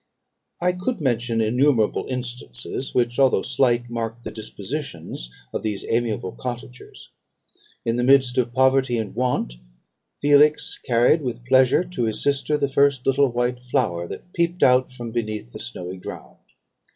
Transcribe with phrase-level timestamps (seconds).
[0.59, 7.09] "I could mention innumerable instances, which, although slight, marked the dispositions of these amiable cottagers.
[7.85, 9.57] In the midst of poverty and want,
[10.19, 14.91] Felix carried with pleasure to his sister the first little white flower that peeped out
[14.91, 16.39] from beneath the snowy ground.